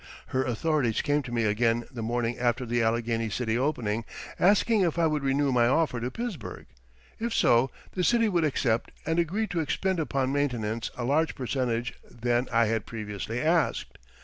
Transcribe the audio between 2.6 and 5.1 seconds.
the Allegheny City opening, asking if I